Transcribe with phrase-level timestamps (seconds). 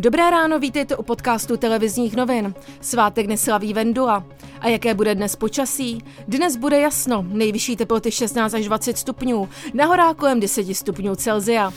[0.00, 2.54] Dobré ráno, vítejte u podcastu televizních novin.
[2.80, 4.24] Svátek neslaví Vendula.
[4.60, 6.04] A jaké bude dnes počasí?
[6.28, 11.72] Dnes bude jasno, nejvyšší teploty 16 až 20 stupňů, na horách kolem 10 stupňů Celzia.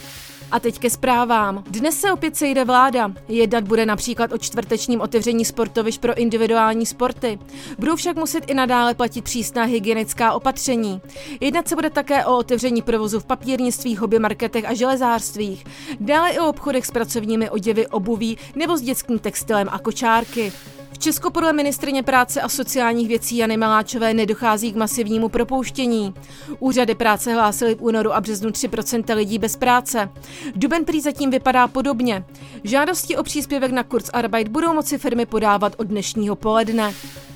[0.52, 1.64] A teď ke zprávám.
[1.68, 3.12] Dnes se opět sejde vláda.
[3.28, 7.40] Jednat bude například o čtvrtečním otevření sportovišť pro individuální sporty.
[7.80, 11.02] Budou však muset i nadále platit přísná hygienická opatření.
[11.40, 15.66] Jednat se bude také o otevření provozu v papírnictví, hobby marketech a železářstvích.
[16.00, 20.52] Dále i o obchodech s pracovními oděvy, obuví nebo s dětským textilem a kočárky.
[20.98, 26.14] Česku podle ministrině práce a sociálních věcí Jany Maláčové nedochází k masivnímu propouštění.
[26.60, 30.10] Úřady práce hlásily v únoru a březnu 3% lidí bez práce.
[30.56, 32.24] Duben prý zatím vypadá podobně.
[32.64, 36.94] Žádosti o příspěvek na kurz Arbeit budou moci firmy podávat od dnešního poledne.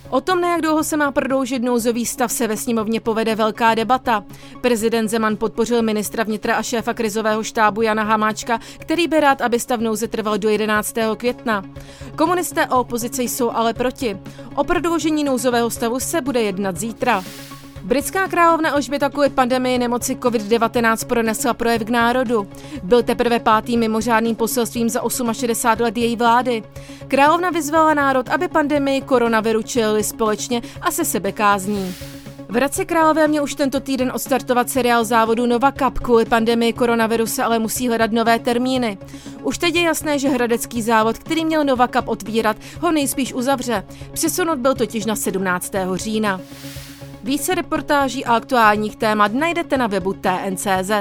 [0.09, 3.75] O tom, na jak dlouho se má prodloužit nouzový stav, se ve sněmovně povede velká
[3.75, 4.23] debata.
[4.61, 9.59] Prezident Zeman podpořil ministra vnitra a šéfa krizového štábu Jana Hamáčka, který by rád, aby
[9.59, 10.95] stav nouze trval do 11.
[11.17, 11.63] května.
[12.15, 14.17] Komunisté a opozice jsou ale proti.
[14.55, 17.23] O prodloužení nouzového stavu se bude jednat zítra.
[17.85, 22.47] Britská královna Alžběta kvůli pandemii nemoci COVID-19 pronesla projev k národu.
[22.83, 25.01] Byl teprve pátým mimořádným poselstvím za
[25.33, 26.63] 68 let její vlády.
[27.15, 31.95] Královna vyzvala národ, aby pandemii koronaviru čelili společně a se sebekázní.
[32.49, 35.99] V Hradci Králové měl už tento týden odstartovat seriál závodu Nova Cup.
[35.99, 38.97] Kvůli pandemii koronaviru se ale musí hledat nové termíny.
[39.43, 43.85] Už teď je jasné, že hradecký závod, který měl Nova Cup otvírat, ho nejspíš uzavře.
[44.13, 45.71] Přesunut byl totiž na 17.
[45.93, 46.41] října.
[47.23, 50.91] Více reportáží a aktuálních témat najdete na webu TNCZ.